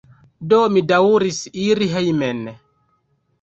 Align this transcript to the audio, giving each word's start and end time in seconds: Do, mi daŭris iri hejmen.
Do, 0.53 0.61
mi 0.77 0.81
daŭris 0.91 1.41
iri 1.67 1.89
hejmen. 1.93 2.43